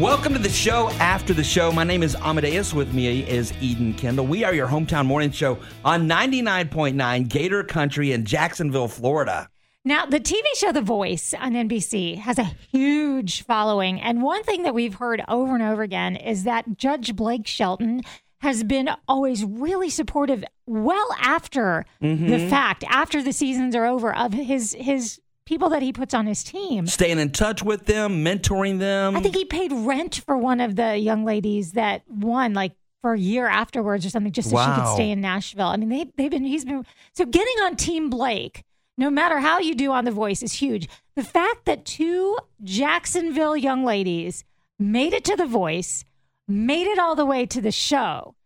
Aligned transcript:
Welcome 0.00 0.32
to 0.32 0.38
the 0.38 0.48
show 0.48 0.88
after 0.92 1.34
the 1.34 1.44
show. 1.44 1.70
My 1.70 1.84
name 1.84 2.02
is 2.02 2.16
Amadeus. 2.16 2.72
With 2.72 2.94
me 2.94 3.20
is 3.20 3.52
Eden 3.60 3.92
Kendall. 3.92 4.26
We 4.26 4.44
are 4.44 4.54
your 4.54 4.66
hometown 4.66 5.04
morning 5.04 5.30
show 5.30 5.58
on 5.84 6.08
99.9 6.08 7.28
Gator 7.28 7.62
Country 7.64 8.12
in 8.12 8.24
Jacksonville, 8.24 8.88
Florida. 8.88 9.50
Now, 9.84 10.06
the 10.06 10.18
TV 10.18 10.40
show 10.54 10.72
The 10.72 10.80
Voice 10.80 11.34
on 11.34 11.52
NBC 11.52 12.16
has 12.16 12.38
a 12.38 12.44
huge 12.72 13.42
following. 13.42 14.00
And 14.00 14.22
one 14.22 14.42
thing 14.42 14.62
that 14.62 14.72
we've 14.72 14.94
heard 14.94 15.22
over 15.28 15.52
and 15.52 15.62
over 15.62 15.82
again 15.82 16.16
is 16.16 16.44
that 16.44 16.78
Judge 16.78 17.14
Blake 17.14 17.46
Shelton 17.46 18.00
has 18.38 18.64
been 18.64 18.88
always 19.06 19.44
really 19.44 19.90
supportive 19.90 20.42
well 20.64 21.14
after 21.20 21.84
the 22.00 22.06
mm-hmm. 22.06 22.48
fact, 22.48 22.84
after 22.88 23.22
the 23.22 23.34
seasons 23.34 23.76
are 23.76 23.84
over, 23.84 24.16
of 24.16 24.32
his 24.32 24.74
his 24.80 25.20
people 25.50 25.68
that 25.68 25.82
he 25.82 25.92
puts 25.92 26.14
on 26.14 26.26
his 26.26 26.44
team. 26.44 26.86
Staying 26.86 27.18
in 27.18 27.32
touch 27.32 27.60
with 27.60 27.86
them, 27.86 28.24
mentoring 28.24 28.78
them. 28.78 29.16
I 29.16 29.20
think 29.20 29.34
he 29.34 29.44
paid 29.44 29.72
rent 29.72 30.22
for 30.24 30.38
one 30.38 30.60
of 30.60 30.76
the 30.76 30.96
young 30.96 31.24
ladies 31.24 31.72
that 31.72 32.02
won, 32.08 32.54
like 32.54 32.72
for 33.02 33.14
a 33.14 33.18
year 33.18 33.48
afterwards 33.48 34.06
or 34.06 34.10
something, 34.10 34.30
just 34.30 34.48
so 34.48 34.56
she 34.56 34.80
could 34.80 34.94
stay 34.94 35.10
in 35.10 35.20
Nashville. 35.20 35.66
I 35.66 35.76
mean, 35.76 35.88
they 35.88 36.06
they've 36.16 36.30
been 36.30 36.44
he's 36.44 36.64
been 36.64 36.86
so 37.14 37.24
getting 37.24 37.56
on 37.64 37.74
Team 37.74 38.08
Blake. 38.08 38.62
No 38.96 39.10
matter 39.10 39.40
how 39.40 39.58
you 39.58 39.74
do 39.74 39.90
on 39.90 40.04
The 40.04 40.12
Voice 40.12 40.40
is 40.40 40.52
huge. 40.52 40.88
The 41.16 41.24
fact 41.24 41.64
that 41.64 41.84
two 41.84 42.38
Jacksonville 42.62 43.56
young 43.56 43.84
ladies 43.84 44.44
made 44.78 45.12
it 45.12 45.24
to 45.24 45.34
The 45.34 45.46
Voice, 45.46 46.04
made 46.46 46.86
it 46.86 47.00
all 47.00 47.16
the 47.16 47.26
way 47.26 47.44
to 47.46 47.60
the 47.60 47.72
show, 47.72 48.36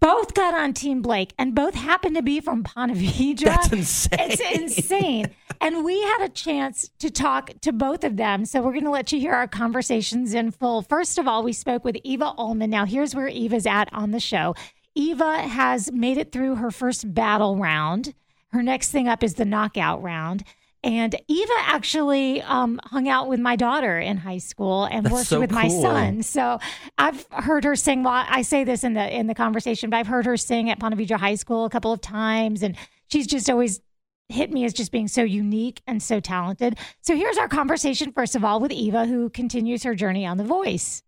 both 0.00 0.34
got 0.34 0.54
on 0.54 0.72
Team 0.72 1.02
Blake, 1.02 1.32
and 1.38 1.54
both 1.54 1.74
happened 1.74 2.16
to 2.16 2.22
be 2.22 2.40
from 2.40 2.64
Ponte 2.64 2.96
That's 2.96 3.72
insane. 3.72 4.18
It's 4.20 4.40
insane. 4.40 5.30
and 5.60 5.84
we 5.84 6.00
had 6.02 6.22
a 6.22 6.28
chance 6.28 6.90
to 6.98 7.10
talk 7.10 7.50
to 7.60 7.72
both 7.72 8.02
of 8.04 8.16
them. 8.16 8.44
So 8.44 8.60
we're 8.60 8.72
going 8.72 8.84
to 8.84 8.90
let 8.90 9.12
you 9.12 9.20
hear 9.20 9.34
our 9.34 9.48
conversations 9.48 10.34
in 10.34 10.50
full. 10.50 10.82
First 10.82 11.18
of 11.18 11.28
all, 11.28 11.42
we 11.42 11.52
spoke 11.52 11.84
with 11.84 11.96
Eva 12.02 12.34
Ullman. 12.36 12.70
Now, 12.70 12.84
here's 12.84 13.14
where 13.14 13.28
Eva's 13.28 13.66
at 13.66 13.92
on 13.92 14.10
the 14.10 14.20
show. 14.20 14.54
Eva 14.94 15.38
has 15.38 15.92
made 15.92 16.18
it 16.18 16.32
through 16.32 16.56
her 16.56 16.70
first 16.70 17.12
battle 17.14 17.56
round. 17.56 18.14
Her 18.52 18.62
next 18.62 18.90
thing 18.90 19.08
up 19.08 19.22
is 19.22 19.34
the 19.34 19.44
knockout 19.44 20.02
round. 20.02 20.44
And 20.84 21.18
Eva 21.28 21.52
actually 21.60 22.42
um, 22.42 22.78
hung 22.84 23.08
out 23.08 23.26
with 23.26 23.40
my 23.40 23.56
daughter 23.56 23.98
in 23.98 24.18
high 24.18 24.38
school 24.38 24.84
and 24.84 25.06
That's 25.06 25.14
worked 25.14 25.28
so 25.28 25.40
with 25.40 25.50
my 25.50 25.68
son. 25.68 26.22
So 26.22 26.58
I've 26.98 27.26
heard 27.30 27.64
her 27.64 27.74
sing. 27.74 28.02
Well, 28.02 28.12
I 28.28 28.42
say 28.42 28.64
this 28.64 28.84
in 28.84 28.92
the 28.92 29.18
in 29.18 29.26
the 29.26 29.34
conversation, 29.34 29.88
but 29.88 29.96
I've 29.96 30.06
heard 30.06 30.26
her 30.26 30.36
sing 30.36 30.68
at 30.68 30.78
Ponte 30.78 30.94
Vedra 30.94 31.16
High 31.16 31.36
School 31.36 31.64
a 31.64 31.70
couple 31.70 31.90
of 31.90 32.02
times, 32.02 32.62
and 32.62 32.76
she's 33.08 33.26
just 33.26 33.48
always 33.48 33.80
hit 34.28 34.52
me 34.52 34.66
as 34.66 34.74
just 34.74 34.92
being 34.92 35.08
so 35.08 35.22
unique 35.22 35.80
and 35.86 36.02
so 36.02 36.20
talented. 36.20 36.76
So 37.00 37.16
here's 37.16 37.38
our 37.38 37.48
conversation 37.48 38.12
first 38.12 38.36
of 38.36 38.44
all 38.44 38.60
with 38.60 38.70
Eva, 38.70 39.06
who 39.06 39.30
continues 39.30 39.84
her 39.84 39.94
journey 39.94 40.26
on 40.26 40.36
The 40.36 40.44
Voice. 40.44 41.02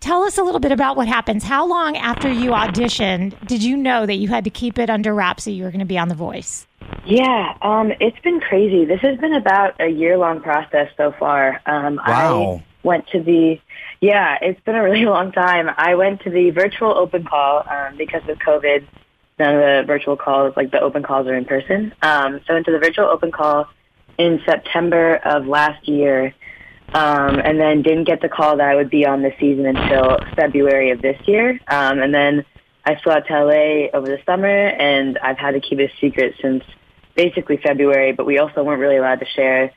Tell 0.00 0.22
us 0.22 0.38
a 0.38 0.42
little 0.42 0.60
bit 0.60 0.72
about 0.72 0.96
what 0.96 1.08
happens. 1.08 1.42
How 1.42 1.66
long 1.66 1.96
after 1.96 2.30
you 2.30 2.50
auditioned 2.50 3.46
did 3.46 3.62
you 3.64 3.76
know 3.76 4.06
that 4.06 4.14
you 4.14 4.28
had 4.28 4.44
to 4.44 4.50
keep 4.50 4.78
it 4.78 4.88
under 4.88 5.14
wraps 5.14 5.44
that 5.44 5.52
you 5.52 5.64
were 5.64 5.70
going 5.70 5.80
to 5.80 5.86
be 5.86 5.98
on 5.98 6.08
The 6.08 6.14
Voice? 6.14 6.66
Yeah, 7.04 7.56
um, 7.62 7.92
it's 8.00 8.18
been 8.20 8.40
crazy. 8.40 8.84
This 8.84 9.00
has 9.00 9.18
been 9.18 9.34
about 9.34 9.80
a 9.80 9.88
year 9.88 10.16
long 10.16 10.40
process 10.40 10.88
so 10.96 11.12
far. 11.18 11.60
Um, 11.66 12.00
Wow. 12.06 12.62
I 12.62 12.64
went 12.86 13.08
to 13.08 13.20
the, 13.22 13.60
yeah, 14.00 14.38
it's 14.40 14.60
been 14.60 14.76
a 14.76 14.82
really 14.82 15.04
long 15.16 15.32
time. 15.32 15.68
I 15.76 15.94
went 15.96 16.22
to 16.22 16.30
the 16.30 16.50
virtual 16.50 16.96
open 16.96 17.24
call 17.24 17.64
um, 17.68 17.96
because 17.96 18.22
of 18.28 18.38
COVID. 18.38 18.86
None 19.38 19.54
of 19.54 19.60
the 19.60 19.84
virtual 19.86 20.16
calls, 20.16 20.56
like 20.56 20.70
the 20.70 20.80
open 20.80 21.02
calls, 21.02 21.26
are 21.26 21.34
in 21.34 21.44
person. 21.44 21.92
Um, 22.02 22.40
so 22.46 22.50
I 22.50 22.54
went 22.54 22.66
to 22.66 22.72
the 22.72 22.78
virtual 22.78 23.06
open 23.06 23.30
call 23.30 23.68
in 24.18 24.40
September 24.44 25.16
of 25.16 25.46
last 25.46 25.86
year, 25.88 26.34
um, 26.94 27.38
and 27.38 27.60
then 27.60 27.82
didn't 27.82 28.04
get 28.04 28.20
the 28.20 28.28
call 28.28 28.56
that 28.56 28.68
I 28.68 28.74
would 28.74 28.90
be 28.90 29.06
on 29.06 29.22
this 29.22 29.34
season 29.38 29.66
until 29.66 30.18
February 30.36 30.90
of 30.90 31.02
this 31.02 31.20
year. 31.26 31.60
Um, 31.68 32.00
and 32.00 32.14
then 32.14 32.44
I 32.84 32.98
flew 33.02 33.12
out 33.12 33.26
to 33.26 33.44
LA 33.44 33.88
over 33.92 34.06
the 34.06 34.18
summer, 34.24 34.48
and 34.48 35.18
I've 35.18 35.38
had 35.38 35.52
to 35.52 35.60
keep 35.60 35.78
it 35.78 35.90
a 35.90 36.00
secret 36.00 36.34
since 36.40 36.64
basically 37.14 37.58
February. 37.58 38.12
But 38.12 38.26
we 38.26 38.38
also 38.38 38.62
weren't 38.62 38.80
really 38.80 38.96
allowed 38.96 39.20
to 39.20 39.26
share 39.26 39.72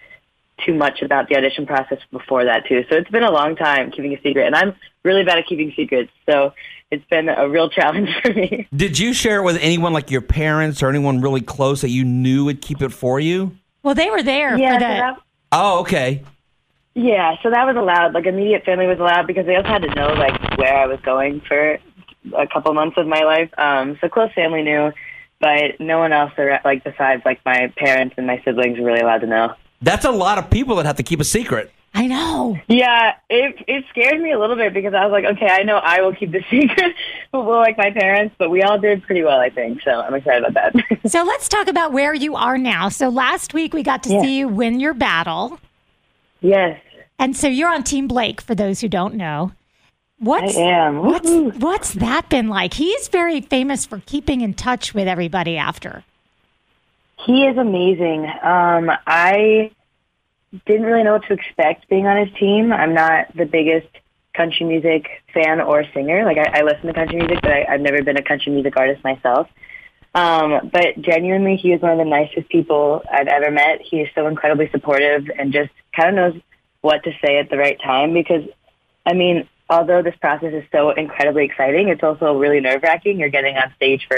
too 0.66 0.74
much 0.74 1.02
about 1.02 1.28
the 1.28 1.36
audition 1.36 1.66
process 1.66 2.00
before 2.12 2.46
that 2.46 2.66
too. 2.68 2.84
So 2.90 2.96
it's 2.96 3.10
been 3.10 3.24
a 3.24 3.32
long 3.32 3.56
time 3.56 3.92
keeping 3.92 4.14
a 4.14 4.22
secret, 4.22 4.46
and 4.46 4.56
I'm 4.56 4.76
really 5.04 5.24
bad 5.24 5.40
at 5.40 5.48
keeping 5.48 5.74
secrets. 5.76 6.12
So 6.30 6.54
it's 6.92 7.06
been 7.10 7.30
a 7.30 7.50
real 7.50 7.70
challenge 7.70 8.10
for 8.22 8.34
me. 8.34 8.68
Did 8.74 8.98
you 8.98 9.14
share 9.14 9.40
it 9.40 9.44
with 9.44 9.58
anyone 9.58 9.92
like 9.92 10.12
your 10.12 10.22
parents 10.22 10.82
or 10.82 10.90
anyone 10.90 11.22
really 11.22 11.42
close 11.42 11.82
that 11.82 11.90
you 11.90 12.06
knew 12.06 12.46
would 12.46 12.62
keep 12.62 12.82
it 12.82 12.90
for 12.90 13.20
you? 13.20 13.58
Well, 13.84 13.96
they 13.96 14.10
were 14.12 14.22
there 14.22 14.58
Yeah, 14.58 14.76
for 14.76 14.80
so 14.80 14.86
that, 14.86 15.18
Oh, 15.54 15.80
okay. 15.82 16.24
Yeah, 16.94 17.36
so 17.42 17.50
that 17.50 17.66
was 17.66 17.76
allowed. 17.78 18.14
Like 18.14 18.26
immediate 18.26 18.64
family 18.66 18.88
was 18.88 19.00
allowed 19.00 19.28
because 19.28 19.46
they 19.46 19.56
also 19.56 19.70
had 19.70 19.82
to 19.84 19.94
know 19.96 20.10
like 20.14 20.58
where 20.58 20.76
I 20.78 20.86
was 20.88 21.00
going 21.02 21.42
for 21.48 21.78
a 22.38 22.48
couple 22.48 22.74
months 22.74 22.98
of 22.98 23.08
my 23.08 23.22
life. 23.24 23.50
Um, 23.58 23.98
so 24.02 24.10
close 24.10 24.32
family 24.34 24.62
knew, 24.62 24.92
but 25.40 25.80
no 25.80 26.00
one 26.00 26.12
else, 26.14 26.32
ar- 26.38 26.62
like 26.66 26.84
besides 26.84 27.24
like 27.26 27.40
my 27.46 27.72
parents 27.78 28.16
and 28.18 28.28
my 28.28 28.42
siblings, 28.44 28.78
were 28.80 28.86
really 28.86 29.02
allowed 29.02 29.20
to 29.22 29.28
know. 29.28 29.54
That's 29.82 30.06
a 30.06 30.12
lot 30.12 30.38
of 30.38 30.50
people 30.50 30.76
that 30.76 30.86
have 30.86 30.98
to 30.98 31.04
keep 31.04 31.20
a 31.20 31.24
secret. 31.24 31.72
I 31.94 32.08
know. 32.08 32.58
Yeah, 32.70 33.16
it 33.30 33.56
it 33.68 33.84
scared 33.90 34.22
me 34.22 34.32
a 34.32 34.40
little 34.40 34.56
bit 34.56 34.74
because 34.74 34.94
I 34.94 35.06
was 35.06 35.12
like, 35.12 35.26
okay, 35.36 35.48
I 35.50 35.64
know 35.64 35.78
I 35.78 36.00
will 36.02 36.14
keep 36.16 36.32
the 36.32 36.42
secret, 36.50 36.96
but 37.32 37.44
well, 37.46 37.60
like 37.60 37.78
my 37.78 37.92
parents, 37.92 38.36
but 38.38 38.50
we 38.50 38.62
all 38.64 38.80
did 38.80 39.04
pretty 39.04 39.24
well, 39.24 39.40
I 39.40 39.50
think. 39.50 39.82
So 39.82 39.92
I'm 39.92 40.14
excited 40.14 40.44
about 40.46 40.74
that. 40.74 41.00
So 41.12 41.24
let's 41.24 41.50
talk 41.50 41.68
about 41.68 41.92
where 41.92 42.14
you 42.14 42.36
are 42.36 42.58
now. 42.58 42.88
So 42.90 43.10
last 43.10 43.54
week 43.54 43.74
we 43.74 43.82
got 43.84 44.04
to 44.04 44.10
Yeah. 44.14 44.22
see 44.22 44.38
you 44.38 44.48
win 44.48 44.80
your 44.80 44.94
battle. 44.94 45.60
Yes, 46.42 46.80
And 47.20 47.36
so 47.36 47.48
you're 47.48 47.74
on 47.74 47.84
Team 47.84 48.08
Blake 48.08 48.42
for 48.42 48.56
those 48.56 48.82
who 48.82 48.88
don't 48.88 49.16
know. 49.16 49.52
What's 50.18 50.56
I 50.56 50.62
am. 50.62 51.04
what's 51.04 51.30
what's 51.58 51.94
that 51.96 52.30
been 52.30 52.48
like? 52.48 52.76
He's 52.76 53.08
very 53.08 53.42
famous 53.42 53.88
for 53.88 54.04
keeping 54.06 54.42
in 54.42 54.54
touch 54.54 54.94
with 54.94 55.08
everybody 55.08 55.58
after. 55.58 56.04
He 57.26 57.46
is 57.46 57.58
amazing. 57.58 58.26
Um, 58.44 58.92
I 59.08 59.72
didn't 60.66 60.86
really 60.86 61.04
know 61.04 61.14
what 61.14 61.26
to 61.28 61.34
expect 61.34 61.90
being 61.90 62.06
on 62.06 62.18
his 62.18 62.36
team. 62.38 62.72
I'm 62.72 62.94
not 62.94 63.36
the 63.36 63.46
biggest 63.46 63.88
country 64.36 64.66
music 64.66 65.08
fan 65.34 65.60
or 65.60 65.84
singer. 65.94 66.24
Like 66.26 66.38
I, 66.38 66.60
I 66.60 66.62
listen 66.64 66.88
to 66.88 66.94
country 66.94 67.18
music, 67.18 67.40
but 67.42 67.52
I, 67.52 67.66
I've 67.70 67.82
never 67.82 68.04
been 68.04 68.18
a 68.18 68.24
country 68.24 68.52
music 68.52 68.78
artist 68.78 69.04
myself. 69.04 69.48
Um, 70.14 70.70
but 70.72 71.02
genuinely, 71.02 71.56
he 71.56 71.72
is 71.72 71.82
one 71.82 71.92
of 71.92 71.98
the 71.98 72.06
nicest 72.06 72.50
people 72.50 73.02
I've 73.12 73.28
ever 73.28 73.50
met. 73.50 73.82
He 73.82 74.02
is 74.02 74.10
so 74.14 74.28
incredibly 74.28 74.70
supportive 74.70 75.30
and 75.38 75.54
just 75.54 75.72
kind 75.96 76.10
of 76.10 76.16
knows 76.16 76.42
what 76.82 77.04
to 77.04 77.12
say 77.24 77.38
at 77.38 77.50
the 77.50 77.58
right 77.58 77.80
time. 77.82 78.14
Because, 78.14 78.44
I 79.06 79.14
mean, 79.14 79.48
although 79.70 80.02
this 80.02 80.16
process 80.20 80.54
is 80.54 80.66
so 80.72 80.90
incredibly 80.92 81.46
exciting, 81.46 81.88
it's 81.88 82.04
also 82.04 82.38
really 82.38 82.60
nerve 82.60 82.84
wracking. 82.84 83.20
You're 83.20 83.30
getting 83.30 83.56
on 83.56 83.74
stage 83.78 84.06
for 84.08 84.18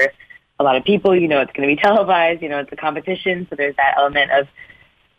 a 0.59 0.63
lot 0.63 0.77
of 0.77 0.83
people. 0.83 1.15
You 1.15 1.27
know, 1.27 1.41
it's 1.41 1.53
going 1.53 1.69
to 1.69 1.75
be 1.75 1.81
televised. 1.81 2.41
You 2.41 2.49
know, 2.49 2.59
it's 2.59 2.71
a 2.71 2.75
competition, 2.75 3.47
so 3.49 3.55
there's 3.55 3.75
that 3.75 3.95
element 3.97 4.31
of 4.31 4.47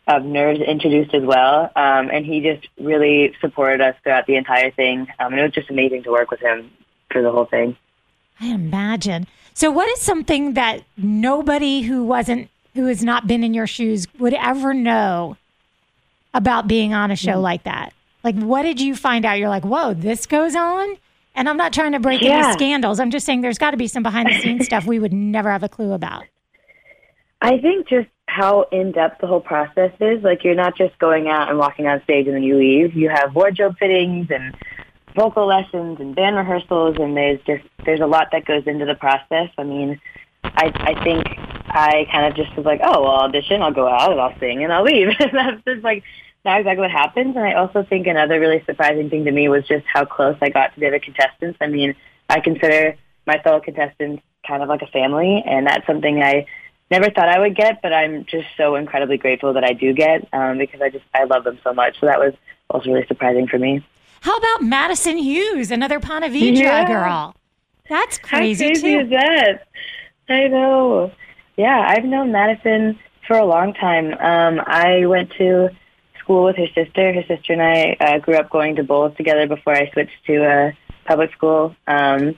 of 0.07 0.23
nerves 0.23 0.59
introduced 0.59 1.13
as 1.15 1.23
well. 1.23 1.71
Um, 1.75 2.11
and 2.11 2.23
he 2.25 2.39
just 2.41 2.67
really 2.79 3.35
supported 3.41 3.81
us 3.81 3.95
throughout 4.03 4.27
the 4.27 4.35
entire 4.35 4.69
thing. 4.69 5.07
Um, 5.17 5.33
and 5.33 5.39
it 5.39 5.43
was 5.43 5.53
just 5.53 5.71
amazing 5.71 6.03
to 6.03 6.11
work 6.11 6.29
with 6.29 6.41
him 6.41 6.69
for 7.09 7.23
the 7.23 7.31
whole 7.31 7.45
thing. 7.45 7.75
I 8.39 8.49
imagine. 8.49 9.25
So 9.55 9.71
what 9.71 9.87
is 9.89 10.01
something 10.01 10.53
that 10.55 10.83
nobody 10.97 11.81
who 11.81 12.03
wasn't 12.03 12.49
who 12.73 12.87
has 12.87 13.01
not 13.01 13.25
been 13.25 13.41
in 13.41 13.53
your 13.53 13.67
shoes 13.67 14.05
would 14.19 14.33
ever 14.33 14.73
know 14.73 15.37
about 16.33 16.67
being 16.67 16.93
on 16.93 17.09
a 17.09 17.15
show 17.15 17.35
mm. 17.35 17.41
like 17.41 17.63
that? 17.63 17.93
Like 18.21 18.35
what 18.35 18.63
did 18.63 18.81
you 18.81 18.95
find 18.95 19.23
out? 19.25 19.39
You're 19.39 19.49
like, 19.49 19.63
"Whoa, 19.63 19.93
this 19.93 20.25
goes 20.25 20.55
on?" 20.55 20.97
And 21.35 21.47
I'm 21.47 21.55
not 21.55 21.71
trying 21.71 21.93
to 21.93 21.99
break 21.99 22.21
any 22.21 22.53
scandals. 22.53 22.99
I'm 22.99 23.11
just 23.11 23.25
saying 23.25 23.41
there's 23.41 23.57
got 23.57 23.71
to 23.71 23.77
be 23.77 23.87
some 23.87 24.03
behind 24.03 24.29
the 24.29 24.39
scenes 24.41 24.65
stuff 24.65 24.85
we 24.85 24.99
would 24.99 25.13
never 25.13 25.49
have 25.49 25.63
a 25.63 25.69
clue 25.69 25.93
about. 25.93 26.25
I 27.41 27.57
think 27.57 27.87
just 27.87 28.09
how 28.27 28.63
in 28.73 28.91
depth 28.91 29.21
the 29.21 29.27
whole 29.27 29.39
process 29.39 29.91
is. 30.01 30.21
Like 30.21 30.43
you're 30.43 30.55
not 30.55 30.77
just 30.77 30.99
going 30.99 31.29
out 31.29 31.49
and 31.49 31.57
walking 31.57 31.87
on 31.87 32.03
stage 32.03 32.27
and 32.27 32.35
then 32.35 32.43
you 32.43 32.57
leave. 32.57 32.93
You 32.93 33.09
have 33.09 33.33
wardrobe 33.33 33.77
fittings 33.79 34.27
and 34.29 34.53
vocal 35.15 35.47
lessons 35.47 35.99
and 35.99 36.15
band 36.15 36.35
rehearsals, 36.35 36.97
and 36.99 37.15
there's 37.15 37.39
just 37.47 37.63
there's 37.85 38.01
a 38.01 38.05
lot 38.05 38.27
that 38.31 38.45
goes 38.45 38.63
into 38.67 38.85
the 38.85 38.95
process. 38.95 39.49
I 39.57 39.63
mean, 39.63 39.99
I 40.43 40.71
I 40.75 41.03
think 41.03 41.25
I 41.67 42.07
kind 42.11 42.27
of 42.27 42.35
just 42.35 42.55
was 42.55 42.65
like, 42.65 42.81
oh, 42.83 43.01
well, 43.01 43.11
I'll 43.11 43.29
audition, 43.29 43.61
I'll 43.61 43.73
go 43.73 43.87
out 43.87 44.11
and 44.11 44.21
I'll 44.21 44.37
sing 44.39 44.63
and 44.63 44.71
I'll 44.71 44.83
leave. 44.83 45.09
and 45.19 45.31
that's 45.33 45.63
just 45.65 45.83
like 45.83 46.03
not 46.43 46.59
exactly 46.59 46.81
what 46.81 46.91
happens. 46.91 47.35
And 47.35 47.45
I 47.45 47.53
also 47.53 47.83
think 47.83 48.07
another 48.07 48.39
really 48.39 48.63
surprising 48.65 49.09
thing 49.09 49.25
to 49.25 49.31
me 49.31 49.49
was 49.49 49.67
just 49.67 49.85
how 49.91 50.05
close 50.05 50.37
I 50.41 50.49
got 50.49 50.73
to 50.73 50.79
the 50.79 50.87
other 50.87 50.99
contestants. 50.99 51.57
I 51.59 51.67
mean, 51.67 51.95
I 52.29 52.39
consider 52.39 52.95
my 53.25 53.39
fellow 53.39 53.59
contestants 53.59 54.23
kind 54.47 54.61
of 54.61 54.69
like 54.69 54.83
a 54.83 54.87
family, 54.87 55.43
and 55.45 55.65
that's 55.65 55.85
something 55.87 56.21
I 56.21 56.45
never 56.91 57.09
thought 57.09 57.27
I 57.27 57.39
would 57.39 57.55
get, 57.55 57.81
but 57.81 57.93
I'm 57.93 58.25
just 58.25 58.47
so 58.57 58.75
incredibly 58.75 59.17
grateful 59.17 59.53
that 59.53 59.63
I 59.63 59.73
do 59.73 59.93
get 59.93 60.27
um, 60.33 60.59
because 60.59 60.81
I 60.81 60.89
just 60.89 61.05
I 61.13 61.23
love 61.23 61.43
them 61.43 61.59
so 61.63 61.73
much. 61.73 61.99
So 61.99 62.05
that 62.05 62.19
was 62.19 62.33
also 62.69 62.91
really 62.91 63.07
surprising 63.07 63.47
for 63.47 63.57
me. 63.57 63.83
How 64.21 64.37
about 64.37 64.63
Madison 64.63 65.17
Hughes, 65.17 65.71
another 65.71 65.99
Ponte 65.99 66.25
Vedra 66.25 66.55
Yeah. 66.57 66.87
girl? 66.87 67.35
That's 67.89 68.17
crazy, 68.17 68.63
How 68.65 68.69
crazy 68.71 68.93
too. 68.93 68.99
is 69.01 69.09
that? 69.11 69.67
I 70.29 70.47
know. 70.47 71.11
Yeah, 71.57 71.85
I've 71.87 72.03
known 72.05 72.31
Madison 72.31 72.99
for 73.27 73.37
a 73.37 73.45
long 73.45 73.73
time. 73.73 74.13
Um, 74.19 74.63
I 74.65 75.05
went 75.05 75.31
to 75.37 75.69
school 76.19 76.45
with 76.45 76.55
her 76.57 76.67
sister. 76.73 77.13
Her 77.13 77.23
sister 77.27 77.53
and 77.53 77.61
I 77.61 77.95
uh, 77.99 78.17
grew 78.19 78.35
up 78.35 78.49
going 78.49 78.75
to 78.77 78.83
Bolles 78.83 79.15
together 79.15 79.47
before 79.47 79.73
I 79.75 79.89
switched 79.91 80.25
to 80.25 80.43
uh, 80.43 80.71
public 81.05 81.31
school. 81.33 81.75
Um, 81.87 82.35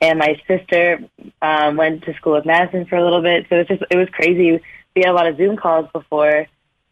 and 0.00 0.18
my 0.18 0.40
sister 0.46 1.00
um, 1.42 1.76
went 1.76 2.04
to 2.04 2.14
school 2.14 2.34
with 2.34 2.46
Madison 2.46 2.86
for 2.86 2.96
a 2.96 3.02
little 3.02 3.22
bit. 3.22 3.46
So 3.48 3.56
it 3.56 3.68
was 3.68 3.78
just 3.78 3.82
it 3.90 3.96
was 3.96 4.08
crazy. 4.12 4.60
We 4.94 5.02
had 5.02 5.10
a 5.10 5.12
lot 5.12 5.26
of 5.26 5.36
Zoom 5.36 5.56
calls 5.56 5.88
before 5.92 6.46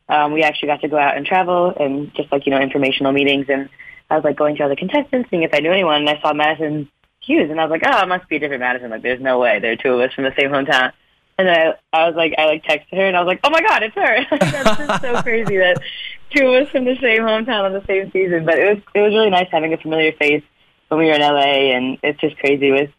um, 0.09 0.33
we 0.33 0.43
actually 0.43 0.67
got 0.69 0.81
to 0.81 0.89
go 0.89 0.99
out 0.99 1.17
and 1.17 1.25
travel 1.25 1.73
and 1.79 2.13
just 2.15 2.33
like 2.33 2.47
you 2.47 2.51
know 2.51 2.61
informational 2.61 3.13
meetings. 3.13 3.47
And 3.49 3.69
I 4.13 4.17
was 4.17 4.25
like 4.25 4.37
going 4.37 4.57
to 4.57 4.65
other 4.65 4.77
contestants, 4.77 5.31
seeing 5.31 5.43
if 5.43 5.55
I 5.55 5.61
knew 5.61 5.73
anyone. 5.73 6.03
And 6.03 6.11
I 6.11 6.21
saw 6.21 6.35
Madison 6.35 6.87
Hughes, 7.23 7.51
and 7.51 7.59
I 7.59 7.65
was 7.65 7.71
like, 7.71 7.83
oh, 7.87 8.03
it 8.03 8.09
must 8.09 8.29
be 8.29 8.37
a 8.37 8.39
different 8.39 8.61
Madison. 8.61 8.91
Like, 8.91 9.01
there's 9.01 9.23
no 9.23 9.39
way. 9.39 9.59
There 9.59 9.73
are 9.73 9.77
two 9.77 9.95
of 9.95 10.01
us 10.01 10.13
from 10.13 10.25
the 10.25 10.35
same 10.39 10.51
hometown. 10.51 10.93
And 11.39 11.49
I, 11.49 11.73
I 11.95 12.07
was 12.07 12.15
like, 12.15 12.35
I 12.37 12.45
like 12.45 12.63
texted 12.63 12.95
her, 12.95 13.07
and 13.07 13.17
I 13.17 13.21
was 13.21 13.27
like, 13.27 13.41
oh 13.43 13.49
my 13.49 13.63
god, 13.63 13.83
it's 13.83 13.95
her. 13.95 14.27
That's 14.39 14.79
just 14.79 15.01
so 15.03 15.23
crazy 15.23 15.57
that 15.57 15.81
two 16.29 16.47
of 16.47 16.63
us 16.63 16.71
from 16.71 16.85
the 16.85 16.97
same 17.01 17.23
hometown 17.23 17.65
on 17.65 17.73
the 17.73 17.83
same 17.87 18.11
season. 18.13 18.45
But 18.45 18.59
it 18.59 18.69
was 18.69 18.83
it 18.95 19.01
was 19.01 19.15
really 19.15 19.31
nice 19.31 19.49
having 19.51 19.73
a 19.73 19.79
familiar 19.79 20.13
face 20.13 20.43
when 20.89 21.01
we 21.01 21.07
were 21.07 21.15
in 21.15 21.23
LA, 21.23 21.73
and 21.75 21.97
it's 22.03 22.21
just 22.21 22.37
crazy 22.37 22.71
with 22.71 22.91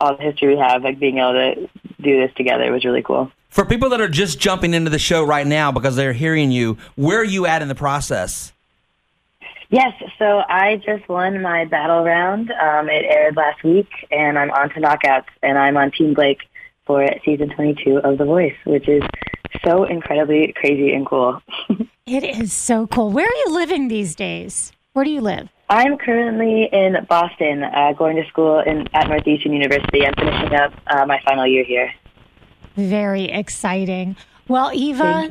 all 0.00 0.16
the 0.16 0.22
history 0.22 0.54
we 0.54 0.60
have. 0.60 0.84
Like 0.84 1.00
being 1.00 1.18
able 1.18 1.32
to 1.32 1.68
do 2.00 2.20
this 2.20 2.32
together 2.36 2.70
was 2.70 2.84
really 2.84 3.02
cool. 3.02 3.32
For 3.48 3.64
people 3.64 3.88
that 3.88 4.00
are 4.00 4.08
just 4.08 4.38
jumping 4.38 4.74
into 4.74 4.90
the 4.90 5.00
show 5.00 5.24
right 5.24 5.46
now 5.46 5.72
because 5.72 5.96
they're 5.96 6.12
hearing 6.12 6.52
you, 6.52 6.78
where 6.94 7.18
are 7.18 7.24
you 7.24 7.46
at 7.46 7.62
in 7.62 7.68
the 7.68 7.74
process? 7.74 8.52
Yes, 9.70 9.92
so 10.18 10.42
I 10.48 10.76
just 10.76 11.08
won 11.08 11.42
my 11.42 11.64
battle 11.64 12.04
round. 12.04 12.52
Um, 12.52 12.88
it 12.88 13.04
aired 13.04 13.36
last 13.36 13.64
week, 13.64 13.88
and 14.10 14.38
I'm 14.38 14.50
on 14.50 14.70
to 14.70 14.80
knockouts, 14.80 15.26
and 15.42 15.58
I'm 15.58 15.76
on 15.76 15.90
Team 15.90 16.14
Blake 16.14 16.40
for 16.86 17.04
season 17.24 17.50
22 17.50 17.98
of 17.98 18.18
The 18.18 18.24
Voice, 18.24 18.54
which 18.64 18.88
is 18.88 19.02
so 19.64 19.84
incredibly 19.84 20.54
crazy 20.56 20.92
and 20.92 21.04
cool. 21.04 21.42
it 22.06 22.22
is 22.22 22.52
so 22.52 22.86
cool. 22.86 23.10
Where 23.10 23.26
are 23.26 23.36
you 23.46 23.52
living 23.52 23.88
these 23.88 24.14
days? 24.14 24.72
Where 24.92 25.04
do 25.04 25.10
you 25.10 25.20
live? 25.20 25.48
I'm 25.68 25.98
currently 25.98 26.68
in 26.72 27.04
Boston, 27.08 27.64
uh, 27.64 27.92
going 27.92 28.16
to 28.16 28.26
school 28.28 28.60
in, 28.60 28.86
at 28.94 29.08
Northeastern 29.08 29.52
University. 29.52 30.06
I'm 30.06 30.14
finishing 30.14 30.54
up 30.54 30.72
uh, 30.86 31.04
my 31.06 31.20
final 31.26 31.46
year 31.46 31.64
here. 31.64 31.92
Very 32.76 33.24
exciting. 33.24 34.16
Well, 34.46 34.70
Eva, 34.72 35.28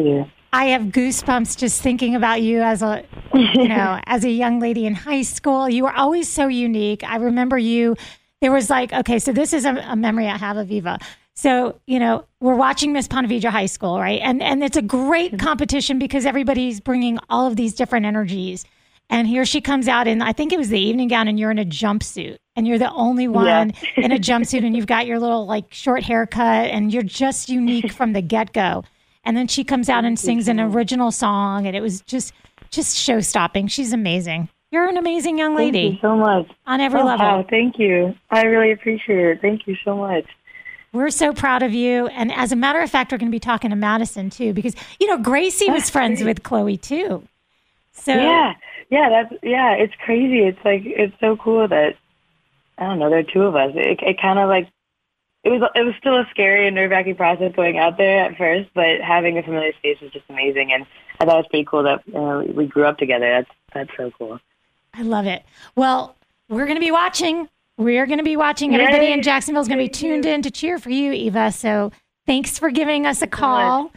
I 0.55 0.67
have 0.67 0.83
goosebumps 0.83 1.57
just 1.57 1.81
thinking 1.81 2.15
about 2.15 2.41
you 2.41 2.61
as 2.61 2.81
a, 2.81 3.03
you 3.33 3.67
know, 3.67 3.99
as 4.05 4.23
a 4.23 4.29
young 4.29 4.61
lady 4.61 4.85
in 4.85 4.93
high 4.93 5.23
school. 5.23 5.67
You 5.67 5.83
were 5.83 5.93
always 5.93 6.29
so 6.29 6.47
unique. 6.47 7.03
I 7.03 7.17
remember 7.17 7.57
you. 7.57 7.97
There 8.39 8.53
was 8.53 8.69
like, 8.69 8.93
okay, 8.93 9.19
so 9.19 9.33
this 9.33 9.51
is 9.51 9.65
a, 9.65 9.75
a 9.85 9.97
memory 9.97 10.29
I 10.29 10.37
have 10.37 10.55
of 10.55 10.71
Eva. 10.71 10.97
So, 11.33 11.81
you 11.87 11.99
know, 11.99 12.23
we're 12.39 12.55
watching 12.55 12.93
Miss 12.93 13.05
Ponte 13.05 13.27
Vedra 13.27 13.49
High 13.49 13.65
School, 13.65 13.99
right? 13.99 14.21
And 14.23 14.41
and 14.41 14.63
it's 14.63 14.77
a 14.77 14.81
great 14.81 15.33
mm-hmm. 15.33 15.45
competition 15.45 15.99
because 15.99 16.25
everybody's 16.25 16.79
bringing 16.79 17.19
all 17.29 17.47
of 17.47 17.57
these 17.57 17.73
different 17.73 18.05
energies. 18.05 18.63
And 19.09 19.27
here 19.27 19.43
she 19.43 19.59
comes 19.59 19.89
out 19.89 20.07
in 20.07 20.21
I 20.21 20.31
think 20.31 20.53
it 20.53 20.57
was 20.57 20.69
the 20.69 20.79
evening 20.79 21.09
gown 21.09 21.27
and 21.27 21.37
you're 21.37 21.51
in 21.51 21.59
a 21.59 21.65
jumpsuit 21.65 22.37
and 22.55 22.65
you're 22.65 22.79
the 22.79 22.93
only 22.93 23.27
one 23.27 23.73
yeah. 23.97 24.05
in 24.05 24.13
a 24.13 24.19
jumpsuit 24.19 24.65
and 24.65 24.73
you've 24.77 24.87
got 24.87 25.05
your 25.05 25.19
little 25.19 25.45
like 25.45 25.73
short 25.73 26.03
haircut 26.03 26.69
and 26.71 26.93
you're 26.93 27.03
just 27.03 27.49
unique 27.49 27.91
from 27.91 28.13
the 28.13 28.21
get-go 28.21 28.85
and 29.25 29.36
then 29.36 29.48
she 29.48 29.63
comes 29.63 29.89
out 29.89 30.06
and 30.06 30.18
sings 30.18 30.48
an 30.48 30.60
original 30.60 31.12
song 31.12 31.66
and 31.66 31.75
it 31.75 31.81
was 31.81 32.01
just 32.01 32.33
just 32.69 32.95
show 32.95 33.19
stopping 33.19 33.68
she's 33.68 33.94
amazing. 33.94 34.50
You're 34.72 34.88
an 34.88 34.98
amazing 34.98 35.38
young 35.38 35.56
lady 35.56 35.89
thank 35.89 35.94
you 35.95 36.01
so 36.01 36.16
much. 36.16 36.50
On 36.68 36.80
every 36.80 37.00
oh, 37.00 37.06
level. 37.06 37.25
wow, 37.25 37.45
thank 37.50 37.80
you. 37.80 38.16
I 38.30 38.44
really 38.44 38.72
appreciate 38.72 39.25
it. 39.25 39.42
Thank 39.42 39.68
you 39.68 39.75
so 39.83 39.95
much. 39.98 40.25
We're 40.94 41.10
so 41.10 41.33
proud 41.33 41.63
of 41.63 41.74
you. 41.74 42.07
And 42.07 42.31
as 42.31 42.51
a 42.51 42.56
matter 42.56 42.80
of 42.80 42.89
fact 42.89 43.12
we're 43.12 43.18
going 43.18 43.31
to 43.31 43.36
be 43.36 43.39
talking 43.39 43.72
to 43.72 43.75
madison 43.75 44.30
too 44.30 44.54
because 44.54 44.75
you 45.00 45.07
know 45.07 45.18
gracie 45.18 45.69
was 45.72 45.89
friends 45.89 46.24
with 46.24 46.44
chloe 46.44 46.77
too. 46.77 47.27
So 47.94 48.13
yeah. 48.13 48.54
Yeah 48.89 49.10
that's 49.10 49.44
yeah 49.44 49.74
it's 49.74 49.94
crazy. 50.04 50.44
It's 50.44 50.63
like 50.63 50.83
it's 50.86 51.16
so 51.19 51.36
cool 51.38 51.68
that 51.68 51.95
i 52.77 52.83
don't 52.83 53.00
know 53.00 53.10
there 53.10 53.19
are 53.19 53.24
two 53.24 53.42
of 53.42 53.56
us. 53.56 53.72
It, 53.75 54.00
it 54.01 54.22
kind 54.22 54.38
of 54.38 54.50
like 54.50 54.69
it 55.45 55.50
was 55.50 55.62
it 55.75 55.83
was 55.83 55.94
still 56.00 56.18
a 56.18 56.27
scary 56.31 56.65
and 56.65 56.75
nerve 56.75 56.89
wracking 56.89 57.15
process 57.15 57.53
going 57.56 57.77
out 57.77 57.97
there 57.97 58.25
at 58.25 58.36
first, 58.36 58.69
but 58.74 59.00
having 59.00 59.38
a 59.38 59.44
familiar 59.44 59.71
face 59.81 60.01
was 60.01 60.12
just 60.12 60.25
amazing, 60.27 60.74
and 60.74 60.88
I 61.19 61.25
thought 61.25 61.36
it 61.36 61.42
was 61.42 61.47
pretty 61.51 61.65
cool 61.65 61.83
that 61.83 62.01
uh, 62.15 62.51
we 62.51 62.65
grew 62.65 62.83
up 62.86 62.97
together. 62.97 63.30
That's 63.30 63.51
that's 63.74 63.92
so 63.95 64.12
cool. 64.18 64.39
I 64.95 65.03
love 65.03 65.27
it. 65.27 65.44
Well, 65.75 66.15
we're 66.50 66.65
going 66.65 66.77
to 66.77 66.81
be 66.81 66.92
watching. 66.92 67.47
We're 67.77 68.07
going 68.07 68.18
to 68.18 68.24
be 68.24 68.38
watching. 68.38 68.74
Yay. 68.74 68.80
Everybody 68.80 69.12
in 69.12 69.21
Jacksonville 69.21 69.62
is 69.62 69.68
going 69.68 69.77
to 69.77 69.86
be 69.86 69.89
tuned 69.89 70.25
in 70.25 70.42
to 70.42 70.50
cheer 70.50 70.80
for 70.80 70.89
you, 70.89 71.12
Eva. 71.12 71.51
So 71.51 71.91
thanks 72.25 72.57
for 72.57 72.71
giving 72.71 73.06
us 73.06 73.21
a 73.21 73.27
call. 73.27 73.91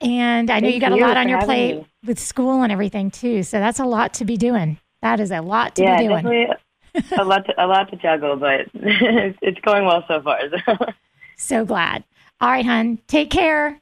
And 0.00 0.50
I 0.50 0.60
know 0.60 0.66
Thank 0.66 0.74
you 0.74 0.80
got 0.80 0.92
a 0.92 0.96
lot 0.96 1.16
on 1.16 1.28
your 1.28 1.40
plate 1.42 1.76
me. 1.76 1.86
with 2.04 2.18
school 2.18 2.62
and 2.62 2.70
everything 2.70 3.10
too. 3.10 3.42
So 3.42 3.58
that's 3.58 3.78
a 3.80 3.84
lot 3.84 4.14
to 4.14 4.24
be 4.24 4.36
doing. 4.36 4.78
That 5.00 5.18
is 5.18 5.30
a 5.30 5.40
lot 5.40 5.74
to 5.76 5.82
yeah, 5.82 5.96
be 5.96 6.06
doing. 6.08 6.22
Definitely 6.24 6.56
a 7.18 7.24
lot 7.24 7.46
to, 7.46 7.64
a 7.64 7.66
lot 7.66 7.90
to 7.90 7.96
juggle, 7.96 8.36
but 8.36 8.62
it's 8.74 9.60
going 9.60 9.84
well 9.84 10.04
so 10.08 10.20
far. 10.22 10.40
so 11.36 11.64
glad. 11.64 12.04
All 12.40 12.50
right, 12.50 12.64
hon. 12.66 12.98
Take 13.06 13.30
care. 13.30 13.80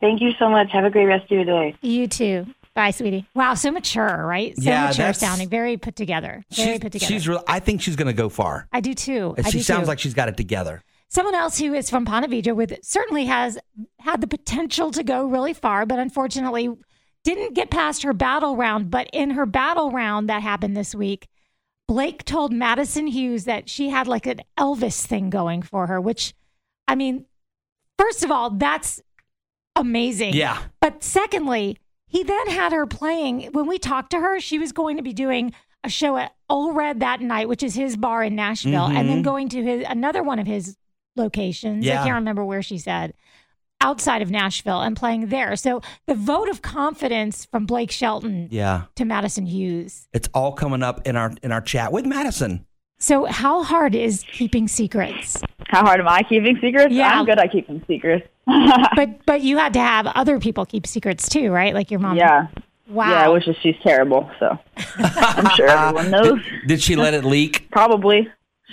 Thank 0.00 0.20
you 0.20 0.30
so 0.38 0.48
much. 0.48 0.70
Have 0.72 0.84
a 0.84 0.90
great 0.90 1.06
rest 1.06 1.24
of 1.24 1.30
your 1.30 1.44
day. 1.44 1.76
You 1.80 2.06
too. 2.06 2.46
Bye, 2.74 2.92
sweetie. 2.92 3.26
Wow, 3.34 3.54
so 3.54 3.72
mature, 3.72 4.24
right? 4.24 4.54
So 4.56 4.62
yeah, 4.62 4.86
mature 4.88 5.12
sounding, 5.12 5.48
very 5.48 5.76
put 5.76 5.96
together. 5.96 6.44
Very 6.52 6.78
put 6.78 6.92
together. 6.92 7.12
She's 7.12 7.26
real. 7.26 7.42
I 7.48 7.58
think 7.58 7.82
she's 7.82 7.96
going 7.96 8.06
to 8.06 8.12
go 8.12 8.28
far. 8.28 8.68
I 8.72 8.80
do 8.80 8.94
too. 8.94 9.34
I 9.36 9.42
she 9.42 9.58
do 9.58 9.62
sounds 9.64 9.82
too. 9.82 9.88
like 9.88 9.98
she's 9.98 10.14
got 10.14 10.28
it 10.28 10.36
together. 10.36 10.84
Someone 11.08 11.34
else 11.34 11.58
who 11.58 11.74
is 11.74 11.90
from 11.90 12.04
Ponte 12.04 12.30
Vedra 12.30 12.54
with 12.54 12.78
certainly 12.82 13.24
has 13.24 13.58
had 13.98 14.20
the 14.20 14.28
potential 14.28 14.92
to 14.92 15.02
go 15.02 15.26
really 15.26 15.54
far, 15.54 15.86
but 15.86 15.98
unfortunately 15.98 16.68
didn't 17.24 17.54
get 17.54 17.70
past 17.70 18.02
her 18.04 18.12
battle 18.12 18.56
round. 18.56 18.90
But 18.90 19.10
in 19.12 19.30
her 19.30 19.46
battle 19.46 19.90
round 19.90 20.28
that 20.28 20.42
happened 20.42 20.76
this 20.76 20.94
week, 20.94 21.26
Blake 21.88 22.24
told 22.24 22.52
Madison 22.52 23.06
Hughes 23.06 23.44
that 23.44 23.68
she 23.68 23.88
had 23.88 24.06
like 24.06 24.26
an 24.26 24.42
Elvis 24.58 25.04
thing 25.06 25.30
going 25.30 25.62
for 25.62 25.86
her, 25.86 25.98
which, 26.00 26.34
I 26.86 26.94
mean, 26.94 27.24
first 27.98 28.22
of 28.22 28.30
all, 28.30 28.50
that's 28.50 29.02
amazing. 29.74 30.34
Yeah. 30.34 30.62
But 30.80 31.02
secondly, 31.02 31.78
he 32.06 32.22
then 32.22 32.48
had 32.48 32.72
her 32.72 32.86
playing. 32.86 33.50
When 33.52 33.66
we 33.66 33.78
talked 33.78 34.10
to 34.10 34.20
her, 34.20 34.38
she 34.38 34.58
was 34.58 34.72
going 34.72 34.98
to 34.98 35.02
be 35.02 35.14
doing 35.14 35.52
a 35.82 35.88
show 35.88 36.18
at 36.18 36.34
Ole 36.50 36.72
Red 36.72 37.00
that 37.00 37.22
night, 37.22 37.48
which 37.48 37.62
is 37.62 37.74
his 37.74 37.96
bar 37.96 38.22
in 38.22 38.36
Nashville, 38.36 38.88
mm-hmm. 38.88 38.96
and 38.96 39.08
then 39.08 39.16
mm-hmm. 39.18 39.24
going 39.24 39.48
to 39.50 39.62
his 39.62 39.84
another 39.88 40.22
one 40.22 40.38
of 40.38 40.46
his 40.46 40.76
locations. 41.16 41.84
Yeah. 41.84 42.02
I 42.02 42.04
can't 42.04 42.16
remember 42.16 42.44
where 42.44 42.62
she 42.62 42.78
said 42.78 43.14
outside 43.80 44.22
of 44.22 44.30
Nashville 44.30 44.80
and 44.80 44.96
playing 44.96 45.28
there. 45.28 45.56
So 45.56 45.80
the 46.06 46.14
vote 46.14 46.48
of 46.48 46.62
confidence 46.62 47.44
from 47.44 47.66
Blake 47.66 47.90
Shelton 47.90 48.48
yeah. 48.50 48.84
to 48.96 49.04
Madison 49.04 49.46
Hughes. 49.46 50.08
It's 50.12 50.28
all 50.34 50.52
coming 50.52 50.82
up 50.82 51.06
in 51.06 51.16
our 51.16 51.32
in 51.42 51.52
our 51.52 51.60
chat 51.60 51.92
with 51.92 52.06
Madison. 52.06 52.66
So 52.98 53.26
how 53.26 53.62
hard 53.62 53.94
is 53.94 54.24
keeping 54.32 54.66
secrets? 54.66 55.40
How 55.68 55.84
hard 55.84 56.00
am 56.00 56.08
I 56.08 56.22
keeping 56.22 56.58
secrets? 56.60 56.92
Yeah. 56.92 57.20
I'm 57.20 57.26
good 57.26 57.38
at 57.38 57.52
keeping 57.52 57.82
secrets. 57.86 58.26
but 58.96 59.24
but 59.24 59.42
you 59.42 59.58
had 59.58 59.72
to 59.74 59.80
have 59.80 60.06
other 60.08 60.40
people 60.40 60.66
keep 60.66 60.86
secrets 60.86 61.28
too, 61.28 61.50
right? 61.50 61.74
Like 61.74 61.90
your 61.90 62.00
mom. 62.00 62.16
Yeah. 62.16 62.48
Wow. 62.88 63.10
Yeah, 63.10 63.28
which 63.28 63.46
is 63.46 63.56
she's 63.62 63.76
terrible, 63.82 64.30
so 64.40 64.58
I'm 64.96 65.54
sure 65.56 65.68
everyone 65.68 66.10
knows. 66.10 66.40
Did 66.66 66.80
she 66.80 66.96
let 66.96 67.12
it 67.12 67.22
leak? 67.22 67.70
Probably. 67.70 68.28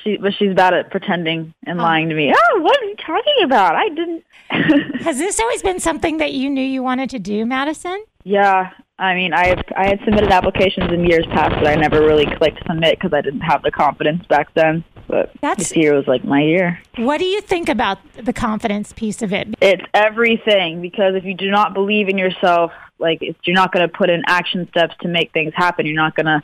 She, 0.06 0.18
but 0.18 0.34
she's 0.38 0.54
bad 0.54 0.74
at 0.74 0.92
pretending 0.92 1.54
and 1.66 1.80
oh. 1.80 1.84
lying 1.84 2.10
to 2.10 2.16
me. 2.16 2.34
Oh, 2.36 2.62
what 2.62 2.80
are 2.80 2.86
you 2.86 2.96
talking 2.96 3.44
about? 3.44 3.76
I 3.76 3.90
didn't. 3.90 4.24
Has 5.02 5.18
this 5.18 5.40
always 5.40 5.64
been 5.64 5.80
something 5.80 6.18
that 6.18 6.34
you 6.34 6.50
knew 6.50 6.64
you 6.64 6.84
wanted 6.84 7.10
to 7.12 7.20
do, 7.20 7.46
Madison? 7.46 8.04
Yeah, 8.24 8.72
I 8.98 9.14
mean, 9.14 9.34
I 9.34 9.62
I 9.76 9.88
had 9.88 10.00
submitted 10.06 10.32
applications 10.32 10.92
in 10.92 11.06
years 11.06 11.26
past, 11.28 11.56
but 11.56 11.68
I 11.68 11.76
never 11.76 12.00
really 12.02 12.26
clicked 12.38 12.66
submit 12.66 12.98
because 12.98 13.14
I 13.14 13.22
didn't 13.22 13.42
have 13.42 13.62
the 13.62 13.72
confidence 13.72 14.26
back 14.28 14.54
then. 14.54 14.84
But 15.08 15.32
That's, 15.42 15.70
this 15.70 15.78
year 15.78 15.94
was 15.94 16.08
like 16.08 16.24
my 16.24 16.42
year. 16.42 16.82
What 16.96 17.20
do 17.20 17.26
you 17.26 17.42
think 17.42 17.70
about 17.70 18.00
the 18.14 18.34
confidence 18.34 18.94
piece 18.94 19.22
of 19.22 19.32
it? 19.32 19.54
It's 19.62 19.84
everything 19.94 20.82
because 20.82 21.14
if 21.16 21.24
you 21.24 21.36
do 21.36 21.52
not 21.52 21.74
believe 21.74 22.10
in 22.10 22.18
yourself, 22.18 22.72
like 22.98 23.20
if 23.22 23.36
you're 23.44 23.56
not 23.56 23.72
going 23.72 23.88
to 23.88 23.94
put 23.96 24.10
in 24.10 24.24
action 24.28 24.68
steps 24.70 24.96
to 25.02 25.08
make 25.08 25.32
things 25.34 25.54
happen. 25.56 25.86
You're 25.86 25.96
not 25.96 26.16
going 26.16 26.26
to 26.26 26.42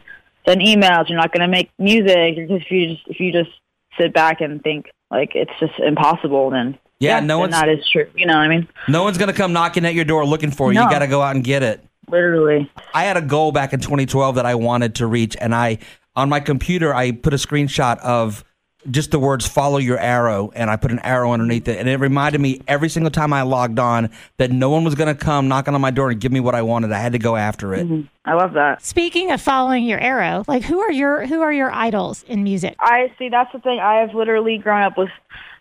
send 0.48 0.62
emails. 0.62 1.10
You're 1.10 1.18
not 1.18 1.32
going 1.34 1.42
to 1.42 1.48
make 1.48 1.72
music. 1.78 2.36
If 2.38 2.72
you 2.72 2.90
just 2.90 3.08
if 3.08 3.20
you 3.20 3.32
just 3.32 3.52
sit 4.00 4.14
back 4.14 4.42
and 4.42 4.62
think 4.62 4.88
like 5.10 5.32
it's 5.36 5.52
just 5.60 5.78
impossible, 5.80 6.50
then 6.50 6.78
yeah, 7.00 7.20
no 7.20 7.40
one's 7.40 7.54
that 7.54 7.70
is 7.70 7.88
true. 7.90 8.08
You 8.16 8.26
know 8.26 8.34
what 8.34 8.44
I 8.44 8.48
mean? 8.48 8.68
No 8.88 9.04
one's 9.04 9.18
going 9.18 9.32
to 9.32 9.38
come 9.38 9.54
knocking 9.54 9.86
at 9.86 9.94
your 9.94 10.06
door 10.06 10.26
looking 10.26 10.52
for 10.52 10.72
you. 10.72 10.80
No. 10.80 10.86
You 10.86 10.92
got 10.92 11.00
to 11.00 11.08
go 11.08 11.22
out 11.22 11.36
and 11.36 11.44
get 11.44 11.64
it. 11.64 11.84
Literally. 12.08 12.70
I 12.94 13.04
had 13.06 13.18
a 13.18 13.22
goal 13.22 13.52
back 13.52 13.74
in 13.74 13.80
2012 13.80 14.36
that 14.36 14.46
I 14.46 14.56
wanted 14.56 14.96
to 14.96 15.08
reach, 15.08 15.36
and 15.40 15.56
I 15.56 15.80
on 16.16 16.30
my 16.30 16.40
computer 16.40 16.94
I 16.94 17.12
put 17.12 17.34
a 17.34 17.38
screenshot 17.38 17.98
of 18.00 18.44
just 18.90 19.12
the 19.12 19.20
words 19.20 19.48
follow 19.48 19.78
your 19.78 20.00
arrow 20.00 20.52
and 20.56 20.70
I 20.70 20.76
put 20.76 20.92
an 20.92 21.00
arrow 21.00 21.32
underneath 21.32 21.68
it 21.68 21.78
and 21.78 21.88
it 21.88 21.98
reminded 21.98 22.42
me 22.42 22.62
every 22.68 22.90
single 22.90 23.12
time 23.12 23.32
I 23.34 23.44
logged 23.44 23.80
on 23.80 24.10
that 24.38 24.52
no 24.52 24.70
one 24.70 24.84
was 24.84 24.96
going 24.96 25.16
to 25.16 25.20
come 25.20 25.48
knocking 25.48 25.76
on 25.76 25.82
my 25.82 25.92
door 25.92 26.10
and 26.10 26.20
give 26.20 26.32
me 26.32 26.40
what 26.40 26.56
I 26.56 26.62
wanted. 26.62 26.92
I 26.92 26.98
had 27.00 27.12
to 27.12 27.20
go 27.20 27.36
after 27.36 27.74
it. 27.76 27.88
Mm-hmm. 27.88 28.08
I 28.26 28.34
love 28.34 28.54
that. 28.54 28.84
Speaking 28.84 29.32
of 29.32 29.42
following 29.42 29.84
your 29.84 30.00
arrow, 30.00 30.44
like 30.48 30.64
who 30.64 30.80
are 30.80 30.92
your 30.92 31.26
who 31.26 31.42
are 31.42 31.54
your 31.54 31.72
idols 31.72 32.24
in 32.28 32.44
music? 32.44 32.76
I 32.80 33.14
see 33.20 33.30
that's 33.30 33.52
the 33.52 33.60
thing. 33.60 33.80
I 33.80 34.02
have 34.02 34.14
literally 34.14 34.58
grown 34.58 34.82
up 34.82 34.98
with 34.98 35.10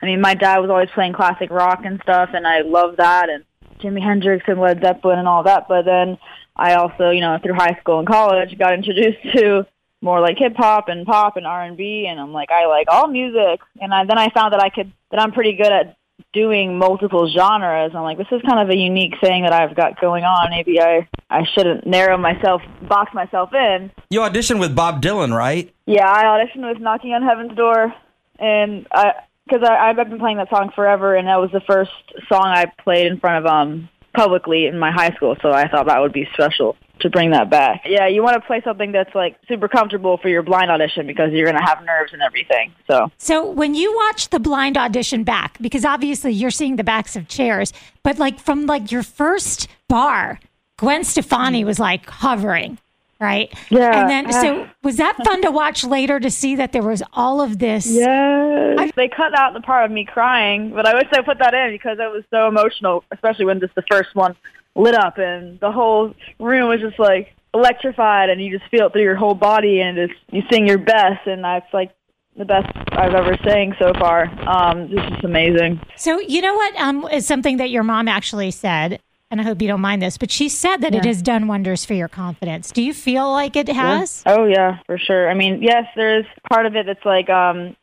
I 0.01 0.07
mean 0.07 0.21
my 0.21 0.35
dad 0.35 0.59
was 0.59 0.71
always 0.71 0.91
playing 0.91 1.13
classic 1.13 1.51
rock 1.51 1.85
and 1.85 2.01
stuff 2.03 2.31
and 2.33 2.47
I 2.47 2.61
love 2.61 2.97
that 2.97 3.29
and 3.29 3.45
Jimi 3.81 4.03
Hendrix 4.03 4.45
and 4.47 4.61
Led 4.61 4.81
Zeppelin 4.81 5.19
and 5.19 5.29
all 5.29 5.43
that, 5.45 5.67
but 5.69 5.85
then 5.85 6.19
I 6.57 6.75
also, 6.75 7.11
you 7.11 7.21
know, 7.21 7.39
through 7.43 7.55
high 7.55 7.79
school 7.81 7.99
and 7.99 8.07
college, 8.07 8.57
got 8.59 8.75
introduced 8.75 9.19
to 9.35 9.67
more 10.03 10.21
like 10.21 10.39
hip 10.39 10.55
hop 10.57 10.89
and 10.89 11.07
pop 11.07 11.37
and 11.37 11.47
R 11.47 11.63
and 11.63 11.77
B, 11.77 12.07
and 12.09 12.19
I'm 12.19 12.33
like, 12.33 12.51
I 12.51 12.67
like 12.67 12.89
all 12.91 13.09
music. 13.09 13.61
And 13.81 13.93
I, 13.93 14.05
then 14.05 14.19
I 14.19 14.31
found 14.31 14.53
that 14.53 14.61
I 14.61 14.71
could 14.71 14.93
that 15.11 15.21
I'm 15.21 15.33
pretty 15.33 15.55
good 15.55 15.73
at 15.73 15.97
doing 16.33 16.79
multiple 16.79 17.29
genres. 17.29 17.93
I'm 17.95 18.03
like, 18.03 18.19
this 18.19 18.27
is 18.31 18.41
kind 18.49 18.61
of 18.61 18.71
a 18.71 18.77
unique 18.77 19.15
thing 19.21 19.43
that 19.43 19.53
I've 19.53 19.75
got 19.75 20.01
going 20.01 20.25
on. 20.25 20.51
Maybe 20.51 20.81
I 20.81 21.09
I 21.29 21.45
shouldn't 21.55 21.87
narrow 21.87 22.17
myself, 22.17 22.63
box 22.89 23.13
myself 23.15 23.51
in. 23.55 23.91
You 24.11 24.21
auditioned 24.21 24.61
with 24.61 24.75
Bob 24.75 25.03
Dylan, 25.03 25.37
right? 25.37 25.73
Yeah, 25.87 26.11
I 26.11 26.25
auditioned 26.25 26.69
with 26.69 26.81
Knocking 26.81 27.13
on 27.13 27.23
Heaven's 27.23 27.57
Door, 27.57 27.95
and 28.39 28.87
I 28.93 29.13
because 29.47 29.67
I 29.69 29.91
I've 29.91 29.97
been 29.97 30.19
playing 30.19 30.39
that 30.39 30.51
song 30.51 30.71
forever, 30.75 31.15
and 31.15 31.29
that 31.29 31.41
was 31.41 31.51
the 31.53 31.61
first 31.61 31.91
song 32.29 32.45
I 32.45 32.67
played 32.83 33.07
in 33.07 33.21
front 33.21 33.45
of 33.45 33.53
um 33.53 33.89
publicly 34.15 34.67
in 34.67 34.79
my 34.79 34.91
high 34.91 35.11
school, 35.11 35.37
so 35.43 35.51
I 35.51 35.69
thought 35.69 35.87
that 35.87 36.01
would 36.01 36.13
be 36.13 36.29
special 36.33 36.77
to 37.01 37.11
bring 37.11 37.31
that 37.31 37.51
back. 37.51 37.83
Yeah, 37.85 38.07
you 38.07 38.23
want 38.23 38.35
to 38.35 38.47
play 38.47 38.61
something 38.63 38.93
that's 38.93 39.15
like 39.15 39.37
super 39.49 39.69
comfortable 39.69 40.17
for 40.19 40.29
your 40.29 40.43
blind 40.43 40.71
audition 40.71 41.07
because 41.07 41.33
you're 41.33 41.47
going 41.47 41.59
to 41.59 41.65
have 41.65 41.85
nerves 41.85 42.13
and 42.13 42.23
everything. 42.23 42.73
So, 42.87 43.11
So 43.19 43.51
when 43.51 43.75
you 43.75 43.95
watch 43.95 44.31
the 44.31 44.41
blind 44.41 44.77
audition 44.77 45.25
back, 45.25 45.59
because 45.61 45.85
obviously 45.85 46.33
you're 46.33 46.51
seeing 46.51 46.77
the 46.77 46.85
backs 46.85 47.17
of 47.17 47.29
chairs, 47.29 47.73
but 48.03 48.19
like 48.19 48.39
from 48.39 48.67
like 48.67 48.91
your 48.91 49.03
first 49.03 49.69
bar, 49.89 50.41
Gwen 50.79 51.05
Stefani 51.05 51.65
was 51.65 51.79
like 51.79 52.09
hovering, 52.09 52.79
right? 53.21 53.53
Yeah. 53.69 54.01
And 54.01 54.09
then 54.09 54.33
so 54.33 54.69
was 54.83 54.97
that 54.97 55.17
fun 55.25 55.43
to 55.43 55.51
watch 55.51 55.85
later 55.85 56.21
to 56.21 56.31
see 56.31 56.57
that 56.57 56.73
there 56.73 56.83
was 56.83 57.03
all 57.13 57.41
of 57.41 57.59
this? 57.59 57.87
yes. 57.87 58.91
they 58.97 59.09
cut 59.09 59.39
out 59.39 59.53
the 59.53 59.61
part 59.61 59.85
of 59.85 59.91
me 59.91 60.05
crying, 60.05 60.71
but 60.71 60.87
I 60.87 60.95
wish 60.95 61.05
they 61.13 61.23
put 61.23 61.39
that 61.39 61.55
in 61.55 61.73
because 61.73 61.99
it 61.99 62.11
was 62.11 62.25
so 62.31 62.49
emotional, 62.49 63.05
especially 63.11 63.45
when 63.45 63.61
just 63.61 63.75
the 63.75 63.85
first 63.91 64.15
one 64.15 64.37
lit 64.81 64.95
up 64.95 65.19
and 65.19 65.61
the 65.61 65.71
whole 65.71 66.15
room 66.39 66.69
was 66.69 66.81
just 66.81 66.99
like 66.99 67.35
electrified 67.53 68.31
and 68.31 68.43
you 68.43 68.57
just 68.57 68.71
feel 68.71 68.87
it 68.87 68.93
through 68.93 69.03
your 69.03 69.17
whole 69.17 69.35
body 69.35 69.81
and 69.81 69.97
just 69.97 70.19
you 70.31 70.43
sing 70.51 70.67
your 70.67 70.79
best 70.79 71.27
and 71.27 71.45
that's 71.45 71.73
like 71.73 71.93
the 72.37 72.45
best 72.45 72.69
I've 72.93 73.15
ever 73.15 73.37
sang 73.45 73.75
so 73.79 73.93
far. 73.99 74.25
Um, 74.49 74.91
this 74.91 75.05
is 75.19 75.25
amazing. 75.25 75.81
So 75.97 76.21
you 76.21 76.41
know 76.41 76.55
what 76.55 76.77
um, 76.77 77.05
is 77.13 77.27
something 77.27 77.59
that 77.59 77.71
your 77.71 77.83
mom 77.83 78.09
actually 78.09 78.51
said, 78.51 79.01
and 79.31 79.41
I 79.41 79.45
hope 79.45 79.61
you 79.61 79.69
don't 79.69 79.81
mind 79.81 80.01
this, 80.01 80.17
but 80.17 80.31
she 80.31 80.49
said 80.49 80.79
that 80.79 80.95
it 80.95 81.05
has 81.05 81.23
done 81.23 81.47
wonders 81.47 81.85
for 81.85 81.95
your 81.95 82.09
confidence. 82.09 82.73
Do 82.73 82.83
you 82.83 82.95
feel 82.95 83.31
like 83.31 83.57
it 83.57 83.69
has? 83.69 84.23
Oh 84.27 84.47
yeah, 84.47 84.79
for 84.87 84.99
sure. 84.99 85.31
I 85.31 85.35
mean, 85.35 85.63
yes, 85.63 85.85
there's 85.95 86.25
part 86.51 86.67
of 86.67 86.75
it 86.75 86.87
that's 86.87 87.05
like, 87.05 87.29
um, 87.29 87.77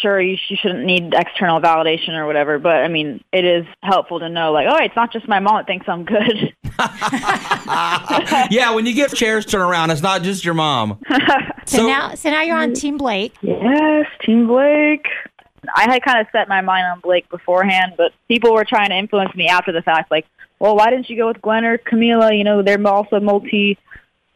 sure, 0.00 0.20
you, 0.20 0.36
you 0.48 0.56
shouldn't 0.60 0.84
need 0.84 1.14
external 1.14 1.60
validation 1.60 2.10
or 2.10 2.26
whatever, 2.26 2.58
but 2.58 2.76
I 2.76 2.88
mean, 2.88 3.22
it 3.32 3.44
is 3.44 3.66
helpful 3.82 4.20
to 4.20 4.28
know, 4.28 4.52
like, 4.52 4.66
oh, 4.68 4.76
it's 4.82 4.96
not 4.96 5.12
just 5.12 5.28
my 5.28 5.40
mom 5.40 5.56
that 5.56 5.66
thinks 5.66 5.88
I'm 5.88 6.04
good. 6.04 6.54
yeah, 8.50 8.74
when 8.74 8.86
you 8.86 8.94
get 8.94 9.14
chairs 9.14 9.46
turned 9.46 9.62
around, 9.62 9.90
it's 9.90 10.02
not 10.02 10.22
just 10.22 10.44
your 10.44 10.54
mom. 10.54 11.00
So, 11.66 11.86
now, 11.86 12.14
so 12.14 12.30
now 12.30 12.42
you're 12.42 12.58
on 12.58 12.74
Team 12.74 12.98
Blake. 12.98 13.34
yes, 13.40 14.04
Team 14.20 14.46
Blake. 14.46 15.06
I 15.74 15.90
had 15.90 16.02
kind 16.02 16.20
of 16.20 16.26
set 16.30 16.46
my 16.46 16.60
mind 16.60 16.84
on 16.86 17.00
Blake 17.00 17.26
beforehand, 17.30 17.94
but 17.96 18.12
people 18.28 18.52
were 18.52 18.66
trying 18.66 18.90
to 18.90 18.96
influence 18.96 19.34
me 19.34 19.48
after 19.48 19.72
the 19.72 19.80
fact, 19.80 20.10
like, 20.10 20.26
well, 20.58 20.76
why 20.76 20.90
didn't 20.90 21.08
you 21.08 21.16
go 21.16 21.28
with 21.28 21.40
Gwen 21.40 21.64
or 21.64 21.78
Camila? 21.78 22.36
You 22.36 22.44
know, 22.44 22.62
they're 22.62 22.86
also 22.86 23.18
multi, 23.18 23.78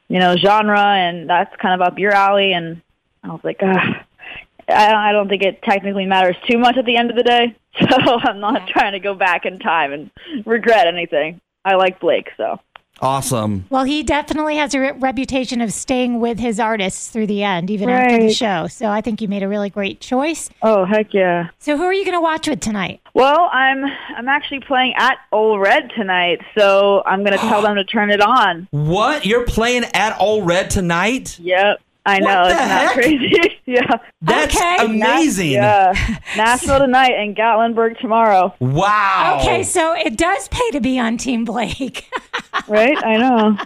you 0.08 0.18
know, 0.18 0.36
genre, 0.36 0.80
and 0.80 1.28
that's 1.28 1.54
kind 1.56 1.78
of 1.78 1.86
up 1.86 1.98
your 1.98 2.12
alley. 2.12 2.54
And 2.54 2.80
I 3.22 3.28
was 3.28 3.40
like, 3.44 3.58
ah. 3.62 4.04
I 4.68 5.10
I 5.10 5.12
don't 5.12 5.28
think 5.28 5.42
it 5.42 5.62
technically 5.62 6.06
matters 6.06 6.36
too 6.48 6.58
much 6.58 6.76
at 6.76 6.84
the 6.84 6.96
end 6.96 7.10
of 7.10 7.16
the 7.16 7.22
day, 7.22 7.56
so 7.80 7.86
I'm 8.22 8.40
not 8.40 8.68
trying 8.68 8.92
to 8.92 9.00
go 9.00 9.14
back 9.14 9.44
in 9.46 9.58
time 9.58 9.92
and 9.92 10.10
regret 10.46 10.86
anything. 10.86 11.40
I 11.64 11.74
like 11.74 12.00
Blake, 12.00 12.30
so 12.36 12.60
Awesome. 13.00 13.64
Well, 13.70 13.84
he 13.84 14.02
definitely 14.02 14.56
has 14.56 14.74
a 14.74 14.80
re- 14.80 14.90
reputation 14.90 15.60
of 15.60 15.72
staying 15.72 16.18
with 16.18 16.40
his 16.40 16.58
artists 16.58 17.06
through 17.10 17.28
the 17.28 17.44
end, 17.44 17.70
even 17.70 17.88
after 17.88 18.16
the 18.18 18.24
Right. 18.24 18.34
show. 18.34 18.66
So 18.66 18.88
I 18.88 19.02
think 19.02 19.20
you 19.22 19.28
made 19.28 19.44
a 19.44 19.48
really 19.48 19.70
great 19.70 20.00
choice. 20.00 20.50
oh 20.62 20.84
heck 20.84 21.14
yeah. 21.14 21.50
So 21.60 21.76
who 21.76 21.84
are 21.84 21.92
you 21.92 22.04
going 22.04 22.16
to 22.16 22.20
watch 22.20 22.48
with 22.48 22.58
tonight? 22.58 23.00
Well, 23.14 23.48
I'm 23.52 23.84
I'm 24.16 24.26
actually 24.28 24.60
playing 24.60 24.94
at 24.96 25.18
Ole 25.30 25.60
Red 25.60 25.92
tonight, 25.94 26.40
so 26.58 27.02
I'm 27.06 27.22
gonna 27.22 27.36
tell 27.38 27.62
them 27.66 27.76
to 27.76 27.84
turn 27.84 28.10
it 28.10 28.20
on. 28.20 28.66
What? 28.72 29.24
You're 29.24 29.44
playing 29.46 29.84
at 29.94 30.16
Ole 30.20 30.42
Red 30.42 30.68
tonight? 30.70 31.38
Yep, 31.38 31.80
I 32.08 32.20
What 32.20 32.32
know 32.34 32.44
the 32.44 32.50
it's 32.50 32.68
not 32.68 32.92
crazy. 32.94 33.60
yeah, 33.66 33.96
That's 34.22 34.56
Okay. 34.56 34.76
amazing. 34.84 35.50
yeah. 35.52 35.92
Nashville 36.36 36.78
tonight 36.78 37.12
and 37.12 37.36
Gatlinburg 37.36 37.98
tomorrow. 38.00 38.54
Wow. 38.60 39.38
Okay, 39.42 39.62
so 39.62 39.94
it 39.94 40.16
does 40.16 40.48
pay 40.48 40.70
to 40.72 40.80
be 40.80 40.98
on 40.98 41.16
Team 41.18 41.44
Blake. 41.44 42.08
Right? 42.66 42.96
I 43.02 43.16
know. 43.16 43.56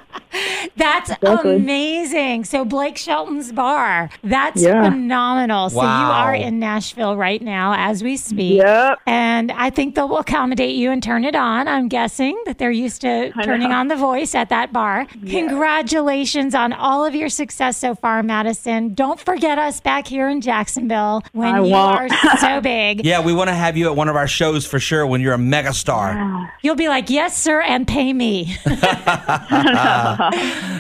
That's 0.77 1.11
Exactly. 1.11 1.57
amazing. 1.57 2.45
So 2.45 2.65
Blake 2.65 2.97
Shelton's 2.97 3.51
bar. 3.51 4.11
That's 4.23 4.63
Yeah. 4.63 4.85
phenomenal. 4.91 5.71
So 5.71 5.81
you 5.83 5.87
are 5.89 6.35
in 6.35 6.59
Nashville 6.61 7.17
right 7.17 7.41
now 7.43 7.75
as 7.77 8.05
we 8.05 8.17
speak. 8.17 8.59
Yep. 8.61 9.01
And 9.07 9.51
I 9.53 9.71
think 9.71 9.95
they'll 9.97 10.17
accommodate 10.19 10.77
you 10.77 10.91
and 10.93 11.03
turn 11.03 11.25
it 11.25 11.35
on. 11.35 11.67
I'm 11.69 11.89
guessing 11.89 12.41
that 12.47 12.59
they're 12.59 12.71
used 12.71 13.01
to 13.01 13.33
I 13.35 13.43
turning 13.43 13.71
know. 13.71 13.77
on 13.77 13.89
the 13.89 13.97
voice 13.97 14.35
at 14.37 14.51
that 14.51 14.73
bar. 14.73 15.07
Congratulations 15.29 16.55
on 16.55 16.73
all 16.73 17.05
of 17.05 17.15
your 17.15 17.29
success 17.29 17.77
so 17.77 17.95
far, 17.95 18.23
Madison. 18.33 18.95
Don't 18.95 19.21
forget 19.21 19.59
us 19.59 19.81
back 19.83 20.07
here 20.07 20.27
in 20.27 20.41
Jacksonville 20.41 21.23
when 21.33 21.55
I 21.55 21.59
you 21.63 21.71
won't. 21.71 22.11
are 22.11 22.37
so 22.39 22.61
big. 22.73 23.05
Yeah, 23.05 23.21
we 23.23 23.35
want 23.35 23.49
to 23.49 23.55
have 23.55 23.77
you 23.77 23.91
at 23.91 23.95
one 23.95 24.09
of 24.09 24.17
our 24.17 24.27
shows 24.27 24.65
for 24.67 24.81
sure 24.81 25.07
when 25.07 25.21
you're 25.21 25.35
a 25.35 25.39
megastar. 25.39 26.51
You'll 26.63 26.75
be 26.75 26.89
like, 26.89 27.11
yes, 27.11 27.37
sir, 27.37 27.61
and 27.61 27.87
pay 27.87 28.11
me. 28.15 28.57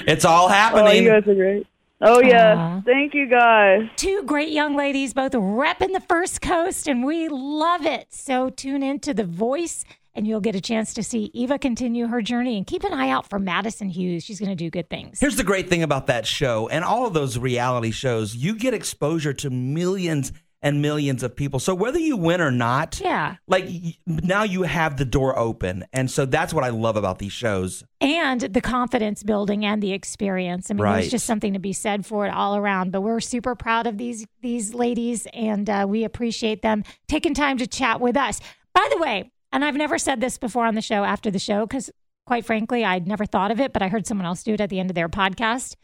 It's 0.04 0.24
all 0.24 0.46
Oh, 0.46 0.48
happening. 0.48 1.04
you 1.04 1.10
guys 1.10 1.28
are 1.28 1.34
great. 1.34 1.66
Oh 2.00 2.20
yeah. 2.22 2.54
Aw. 2.56 2.80
Thank 2.86 3.12
you 3.14 3.26
guys. 3.26 3.82
Two 3.96 4.22
great 4.24 4.48
young 4.48 4.74
ladies, 4.74 5.12
both 5.14 5.32
repping 5.32 5.92
the 5.92 6.00
First 6.08 6.40
Coast, 6.40 6.88
and 6.88 7.04
we 7.04 7.28
love 7.28 7.84
it. 7.86 8.06
So 8.10 8.48
tune 8.50 8.82
in 8.82 8.98
to 9.00 9.12
The 9.14 9.24
Voice, 9.24 9.84
and 10.14 10.26
you'll 10.26 10.40
get 10.40 10.54
a 10.54 10.60
chance 10.60 10.94
to 10.94 11.02
see 11.02 11.30
Eva 11.34 11.58
continue 11.58 12.06
her 12.06 12.22
journey. 12.22 12.56
And 12.56 12.66
keep 12.66 12.84
an 12.84 12.92
eye 12.92 13.08
out 13.10 13.28
for 13.28 13.38
Madison 13.38 13.88
Hughes. 13.88 14.24
She's 14.24 14.38
going 14.38 14.50
to 14.50 14.54
do 14.56 14.70
good 14.70 14.88
things. 14.90 15.20
Here's 15.20 15.36
the 15.36 15.44
great 15.44 15.68
thing 15.68 15.82
about 15.82 16.06
that 16.08 16.26
show 16.26 16.68
and 16.68 16.84
all 16.84 17.06
of 17.06 17.14
those 17.14 17.38
reality 17.38 17.90
shows 17.90 18.34
you 18.34 18.54
get 18.56 18.74
exposure 18.74 19.32
to 19.34 19.50
millions 19.50 20.32
and 20.64 20.80
millions 20.80 21.24
of 21.24 21.34
people. 21.34 21.58
So 21.58 21.74
whether 21.74 21.98
you 21.98 22.16
win 22.16 22.40
or 22.40 22.52
not, 22.52 23.00
Yeah. 23.02 23.34
like 23.48 23.66
now 24.06 24.44
you 24.44 24.62
have 24.62 24.96
the 24.96 25.04
door 25.04 25.36
open. 25.36 25.84
And 25.92 26.08
so 26.08 26.24
that's 26.24 26.54
what 26.54 26.62
I 26.62 26.68
love 26.68 26.94
about 26.96 27.18
these 27.18 27.32
shows. 27.32 27.82
And 28.00 28.42
the 28.42 28.60
confidence 28.60 29.24
building 29.24 29.64
and 29.64 29.82
the 29.82 29.92
experience. 29.92 30.70
I 30.70 30.74
mean, 30.74 30.84
Right. 30.84 31.00
there's 31.00 31.10
just 31.10 31.26
something 31.26 31.52
to 31.54 31.58
be 31.58 31.72
said 31.72 32.06
for 32.06 32.26
it 32.26 32.30
all 32.32 32.54
around. 32.56 32.92
But 32.92 33.00
we're 33.00 33.18
super 33.18 33.56
proud 33.56 33.88
of 33.88 33.98
these 33.98 34.24
these 34.40 34.72
ladies, 34.72 35.26
and 35.34 35.68
uh, 35.68 35.84
we 35.88 36.04
appreciate 36.04 36.62
them 36.62 36.84
taking 37.08 37.34
time 37.34 37.58
to 37.58 37.66
chat 37.66 38.00
with 38.00 38.16
us. 38.16 38.38
By 38.72 38.88
the 38.92 38.98
way, 39.02 39.31
and 39.52 39.64
I've 39.64 39.76
never 39.76 39.98
said 39.98 40.20
this 40.20 40.38
before 40.38 40.66
on 40.66 40.74
the 40.74 40.82
show 40.82 41.04
after 41.04 41.30
the 41.30 41.38
show 41.38 41.66
because, 41.66 41.90
quite 42.26 42.44
frankly, 42.44 42.84
I'd 42.84 43.06
never 43.06 43.26
thought 43.26 43.50
of 43.50 43.60
it, 43.60 43.72
but 43.72 43.82
I 43.82 43.88
heard 43.88 44.06
someone 44.06 44.26
else 44.26 44.42
do 44.42 44.54
it 44.54 44.60
at 44.60 44.70
the 44.70 44.80
end 44.80 44.90
of 44.90 44.94
their 44.94 45.08
podcast. 45.08 45.76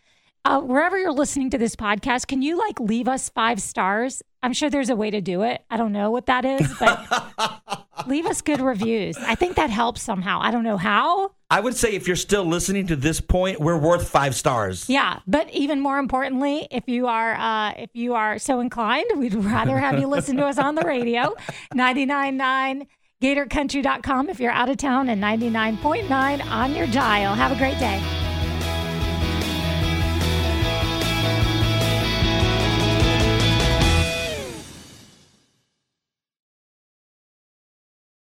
Uh, 0.45 0.61
wherever 0.61 0.97
you're 0.97 1.13
listening 1.13 1.51
to 1.51 1.59
this 1.59 1.77
podcast, 1.77 2.27
can 2.27 2.43
you 2.43 2.57
like 2.57 2.81
leave 2.81 3.09
us 3.09 3.29
five 3.29 3.61
stars? 3.61 4.23
I'm 4.43 4.53
sure 4.53 4.71
there's 4.71 4.89
a 4.89 4.97
way 4.97 5.11
to 5.11 5.21
do 5.21 5.43
it. 5.43 5.65
I 5.69 5.77
don't 5.77 5.93
know 5.93 6.11
what 6.11 6.27
that 6.27 6.45
is, 6.45 6.73
but 6.79 7.87
leave 8.07 8.25
us 8.25 8.41
good 8.41 8.61
reviews. 8.61 9.17
I 9.19 9.35
think 9.35 9.57
that 9.57 9.69
helps 9.69 10.01
somehow. 10.01 10.39
I 10.41 10.51
don't 10.51 10.63
know 10.63 10.77
how. 10.77 11.33
I 11.51 11.61
would 11.61 11.75
say 11.75 11.93
if 11.95 12.07
you're 12.07 12.17
still 12.17 12.45
listening 12.45 12.87
to 12.87 12.97
this 12.97 13.21
point, 13.21 13.61
we're 13.61 13.79
worth 13.79 14.09
five 14.09 14.35
stars. 14.35 14.89
Yeah, 14.89 15.21
but 15.27 15.51
even 15.51 15.81
more 15.81 15.99
importantly, 15.99 16.69
if 16.71 16.89
you 16.89 17.09
are 17.09 17.35
uh, 17.35 17.73
if 17.77 17.91
you 17.95 18.15
are 18.15 18.39
so 18.39 18.61
inclined, 18.61 19.07
we'd 19.17 19.35
rather 19.35 19.77
have 19.79 19.99
you 19.99 20.07
listen 20.07 20.37
to 20.37 20.47
us 20.47 20.59
on 20.59 20.77
the 20.77 20.83
radio. 20.83 21.35
99.9 21.75 22.87
GatorCountry.com 23.21 24.31
if 24.31 24.39
you're 24.39 24.53
out 24.53 24.69
of 24.69 24.77
town 24.77 25.09
and 25.09 25.23
99.9 25.23 26.45
on 26.47 26.75
your 26.75 26.87
dial. 26.87 27.35
Have 27.35 27.51
a 27.51 27.57
great 27.57 27.79
day. 27.79 28.28